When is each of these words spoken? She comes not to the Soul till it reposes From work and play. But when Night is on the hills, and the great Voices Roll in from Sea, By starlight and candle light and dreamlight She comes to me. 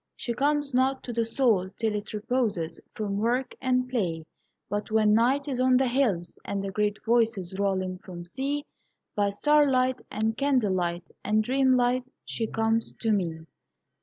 She 0.15 0.33
comes 0.33 0.73
not 0.73 1.03
to 1.03 1.13
the 1.13 1.23
Soul 1.23 1.69
till 1.77 1.93
it 1.93 2.11
reposes 2.11 2.79
From 2.95 3.17
work 3.19 3.53
and 3.61 3.87
play. 3.87 4.25
But 4.67 4.89
when 4.89 5.13
Night 5.13 5.47
is 5.47 5.59
on 5.59 5.77
the 5.77 5.85
hills, 5.87 6.39
and 6.43 6.63
the 6.63 6.71
great 6.71 6.97
Voices 7.05 7.53
Roll 7.59 7.83
in 7.83 7.99
from 7.99 8.25
Sea, 8.25 8.65
By 9.15 9.29
starlight 9.29 10.01
and 10.09 10.35
candle 10.35 10.73
light 10.73 11.03
and 11.23 11.43
dreamlight 11.43 12.05
She 12.25 12.47
comes 12.47 12.93
to 12.93 13.11
me. 13.11 13.45